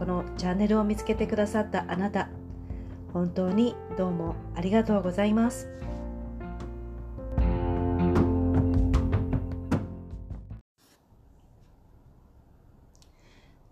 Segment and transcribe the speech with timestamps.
[0.00, 2.30] このチャンネルを見つけてくださったあなた
[3.12, 5.68] 本当にどうもありがとうございます。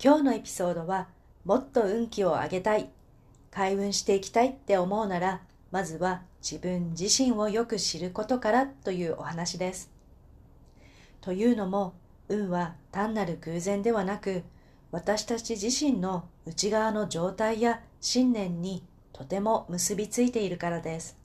[0.04, 1.08] 今日のエピソードは
[1.46, 2.90] もっと運気を上げたい
[3.50, 5.40] 開運していきたいって思うなら
[5.70, 9.90] まずは自分自身をよく知ることからというお話です。
[11.22, 11.94] というのも
[12.28, 14.42] 運は単なる偶然ではなく
[14.90, 21.18] 私たち自身の内側の状態や信念にとても結びついているからです。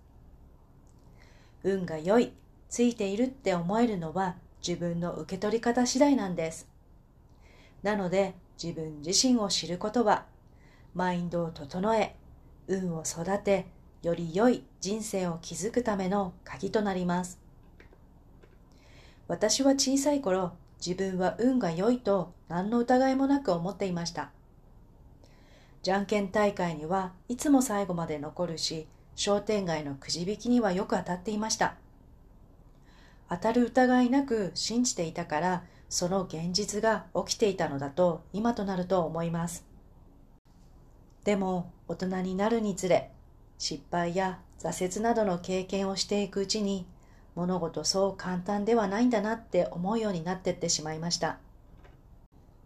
[1.64, 2.34] 運が良い、
[2.70, 4.36] ついているって思えるのは
[4.66, 6.68] 自分の受け取り方次第なんです。
[7.84, 10.26] なので自分自身を知ることは、
[10.94, 12.16] マインドを整え、
[12.68, 13.68] 運を育て、
[14.02, 17.40] より良い人生を築くための鍵となります。
[19.28, 20.54] 私は小さい頃、
[20.86, 24.32] 自分は運が良いと何の疑いもなく思っていました。
[25.82, 31.76] じゃんけん大会にはいつも最後まで残るし、商店街のくじ引きにはよく当たっていました。
[33.30, 39.66] 当たる疑いなく信じていたから、その現実が起きていたのだと今となると思います。
[41.24, 43.12] でも大人になるにつれ、
[43.58, 46.86] 失敗や挫折などの経験をしていくうちに
[47.36, 51.40] 物事そう簡単ではないんだなって思うようになってってしまいました。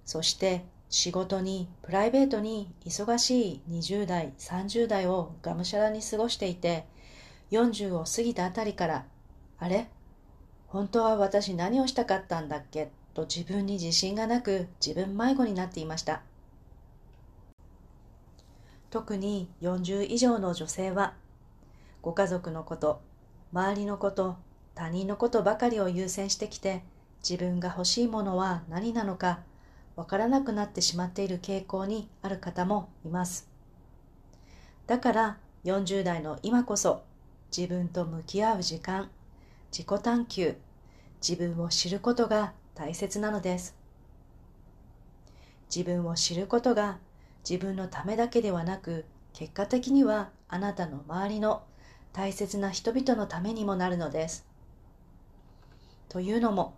[0.05, 6.85] そして仕事にプライベートに忙しい20代30代をがむしゃらに過ごしていて
[7.51, 9.05] 40を過ぎたあたりから
[9.59, 9.89] あれ？
[10.67, 12.91] 本当は私何をしたかったんだっけ？
[13.13, 16.21] と自分に自信がなく自分迷子になっていました。
[18.89, 21.13] 特に40以上の女性は
[22.01, 23.01] ご家族のこと
[23.51, 24.37] 周りのこと
[24.77, 26.83] 他人のことばかりを優先してきて
[27.27, 29.39] 自分が欲しいものは何なのか
[29.95, 33.49] わからなくなってしまっている傾向にある方もいます。
[34.85, 37.01] だから40代の今こそ
[37.55, 39.09] 自分と向き合う時間
[39.71, 40.55] 自己探求
[41.27, 43.75] 自分を知ることが大切なのです。
[45.75, 46.99] 自分を知ることが
[47.49, 51.63] 自分のためだけではなく結果的にはあなたの周りの
[52.13, 54.45] 大切な人々のためにもなるのです。
[56.09, 56.75] というのも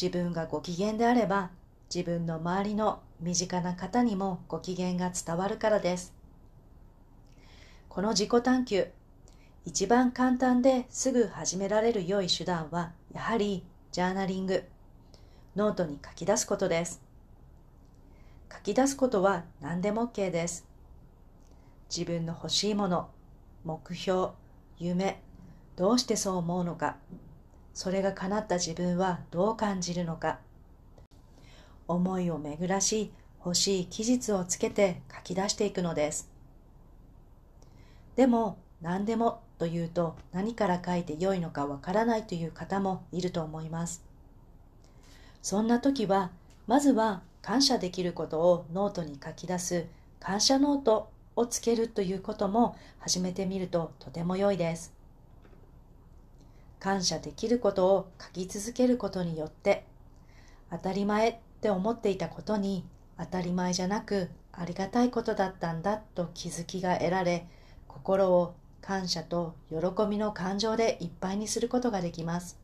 [0.00, 1.50] 自分がご機嫌であれば
[1.94, 6.14] 自分の周りの身近な方にもご機嫌が伝わるからです。
[7.88, 8.88] この自己探求
[9.64, 14.64] 一番簡単ですぐ始められる良い手段はやはりジャーナリング
[15.56, 17.00] ノートに書き出すことです。
[18.52, 20.66] 書き出すことは何でも OK です。
[21.88, 23.08] 自分の欲しいもの
[23.64, 24.30] 目標
[24.78, 25.22] 夢
[25.76, 26.96] どうしてそう思うのか
[27.76, 30.38] それが叶った自分はどう感じるのか。
[31.86, 33.12] 思いを巡らし
[33.44, 36.30] 欲しい期日をつけて書き出していくのです。
[38.16, 44.02] でも何でもというと何から書いてよいのかわからないという方もいると思います。
[45.42, 46.30] そんな時は
[46.66, 49.84] まずは感謝できることをノートに書き出す
[50.18, 54.95] 感謝ノートをつけるということも始めてみるととても良いです。
[56.86, 59.82] 感謝できることを書き続けることによって
[60.70, 62.84] 当たり前って思っていたことに
[63.18, 67.48] 当たり前じゃなくありがたいことだったんだと気づきが得られ
[67.88, 69.76] 心を感謝と喜
[70.08, 72.56] びの感情でいっぱいにすることができます。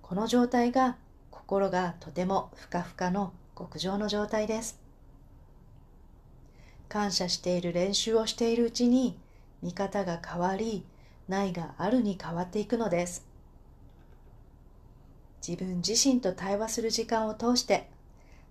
[0.00, 0.96] この状態が
[1.30, 4.80] 心がとてもふかふかの極上の状態です。
[6.88, 9.18] 感謝している練習をしているうちに
[9.60, 10.86] 見方が変わり、
[11.30, 13.24] ないがあるに変わっていくのです。
[15.46, 17.88] 自分自身と対話する時間を通して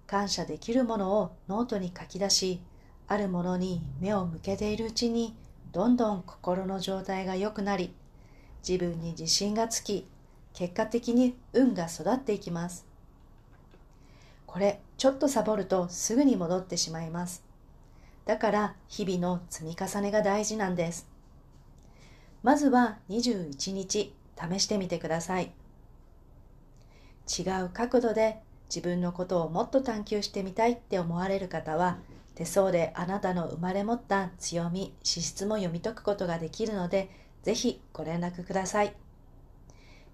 [0.07, 2.61] 感謝できるものをノートに書き出し、
[3.07, 5.35] あるものに目を向けているうちに
[5.71, 7.93] どんどん心の状態が良くなり、
[8.67, 10.07] 自分に自信がつき、
[10.53, 12.85] 結果的に運が育っていきます。
[14.47, 17.43] これ、ちょっとサボるとすぐに戻ってしまいます。
[18.25, 21.08] だから日々の積み重ねが大事なんです。
[22.43, 25.51] まずは21日試してみてください。
[27.27, 31.97] 違う角度で自分のことをもっと探求してみたいって思われる方は
[32.35, 37.09] 手相であなたの生まれ持った強み、資質も読み解くことができるので
[37.43, 38.95] ぜひご連絡ください。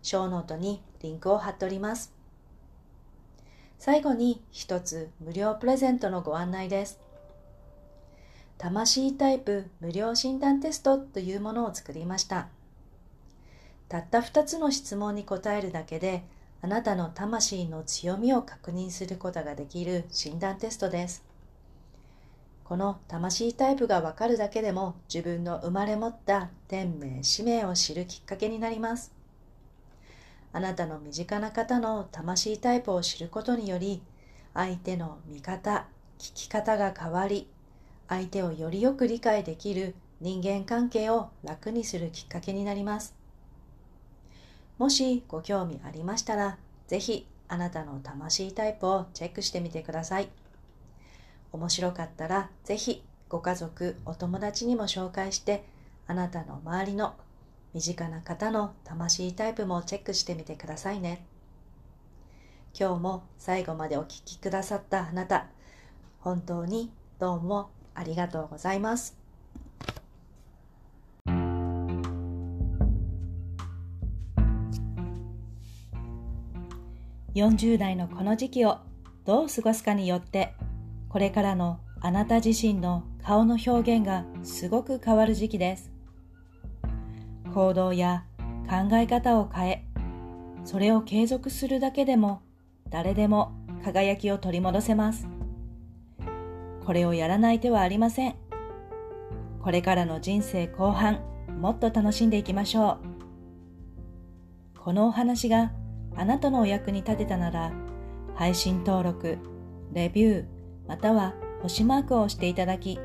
[0.02, 2.14] ショーノートにリンクを貼っております。
[3.78, 7.05] 最後に一つ無料プレゼントのご案内です。
[8.58, 12.48] 魂タイプ無料診断テストというものを作りました。
[13.90, 16.24] たった2つの質問に答えるだけで
[16.62, 21.24] あなたの魂の強みを確認することができる診断テストです。
[22.64, 29.14] この魂タイプがわかるだけでも自分の生まれ持った天命使命を知るきっかけになります。
[30.52, 34.02] あなたの身近な方の魂タイプを知ることにより、
[34.54, 35.86] 相手の見方、
[36.18, 37.50] 聞き方が変わり、
[38.08, 43.16] 相手をよりよく理解できる人間関係を楽にするきっかけになります。
[44.78, 46.58] もしご興味ありましたら、
[46.88, 50.30] ぜひあなたの魂タイプをチェックしてみてください。
[51.52, 55.66] 面白かったら、ぜひご家族、お友達にも紹介して、
[56.08, 57.16] あなたの周りの
[57.74, 61.26] 身近な方の魂タイプもチェックしてみてくださいね。
[62.78, 65.48] 今日も最後までお聴きくださったあなた、
[66.20, 69.18] 本当にどうもありがとうございます。
[77.34, 78.78] 40代のこの時期を
[79.26, 80.54] どう過ごすかによって
[81.10, 85.92] これからのあなた自身の顔の表現がすごく変わる時期です。
[87.54, 88.26] 行動や
[88.70, 89.86] 考え方を変え、
[90.64, 92.42] それを継続するだけでも
[92.90, 93.54] 誰でも
[93.84, 95.35] 輝きを取り戻せます。
[96.86, 98.36] これをやらない手はありません。
[99.62, 101.20] これからの人生後半、
[101.60, 103.00] もっと楽しんでいきましょ
[104.76, 104.80] う。
[104.80, 105.72] このお話が
[106.16, 107.74] あなたのお役に立てたなら、
[108.36, 109.40] 配信登録、
[109.94, 110.46] レビュー、
[110.88, 111.34] または
[111.64, 113.00] 星マークを押していただき、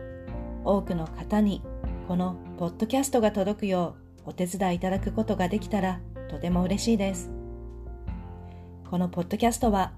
[0.62, 1.62] 多くの方に
[2.06, 3.94] このポッドキャストが届くよ
[4.26, 7.30] うお手伝いいただくことができたらとても嬉しいです。
[8.90, 9.94] このポッドキャストは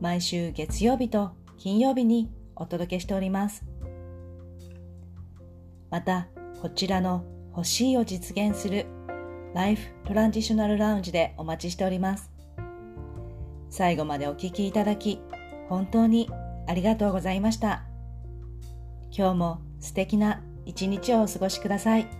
[0.00, 2.30] 毎週月曜日と金曜日に
[2.60, 3.64] お届けしております。
[5.90, 6.28] また、
[6.62, 7.24] こちらの
[7.56, 8.86] 欲しいを実現する
[9.54, 12.30] ライフトランジショナルラウンジでお待ちしております。
[13.70, 15.20] 最後までお聴きいただき、
[15.68, 16.28] 本当に
[16.68, 17.84] ありがとうございました。
[19.10, 22.19] 今日も素敵な一日をお過ごしください。